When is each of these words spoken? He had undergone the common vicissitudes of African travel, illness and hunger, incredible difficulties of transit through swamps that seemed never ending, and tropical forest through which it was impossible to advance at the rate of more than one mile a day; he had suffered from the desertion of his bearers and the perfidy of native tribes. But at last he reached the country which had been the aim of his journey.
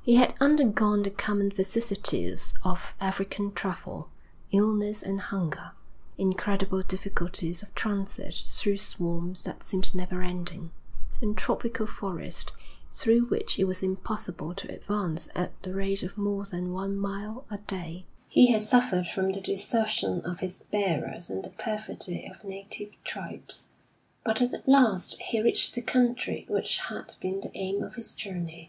He 0.00 0.14
had 0.14 0.32
undergone 0.40 1.02
the 1.02 1.10
common 1.10 1.50
vicissitudes 1.50 2.54
of 2.64 2.94
African 2.98 3.52
travel, 3.52 4.08
illness 4.50 5.02
and 5.02 5.20
hunger, 5.20 5.72
incredible 6.16 6.80
difficulties 6.82 7.62
of 7.62 7.74
transit 7.74 8.34
through 8.46 8.78
swamps 8.78 9.42
that 9.42 9.62
seemed 9.62 9.94
never 9.94 10.22
ending, 10.22 10.70
and 11.20 11.36
tropical 11.36 11.86
forest 11.86 12.54
through 12.90 13.26
which 13.26 13.58
it 13.58 13.64
was 13.64 13.82
impossible 13.82 14.54
to 14.54 14.72
advance 14.74 15.28
at 15.34 15.62
the 15.62 15.74
rate 15.74 16.02
of 16.02 16.16
more 16.16 16.46
than 16.46 16.72
one 16.72 16.96
mile 16.96 17.44
a 17.50 17.58
day; 17.58 18.06
he 18.28 18.50
had 18.52 18.62
suffered 18.62 19.06
from 19.06 19.30
the 19.32 19.42
desertion 19.42 20.22
of 20.22 20.40
his 20.40 20.64
bearers 20.72 21.28
and 21.28 21.44
the 21.44 21.50
perfidy 21.50 22.26
of 22.30 22.42
native 22.48 22.92
tribes. 23.04 23.68
But 24.24 24.40
at 24.40 24.66
last 24.66 25.20
he 25.20 25.42
reached 25.42 25.74
the 25.74 25.82
country 25.82 26.46
which 26.48 26.78
had 26.78 27.14
been 27.20 27.40
the 27.40 27.50
aim 27.52 27.82
of 27.82 27.96
his 27.96 28.14
journey. 28.14 28.64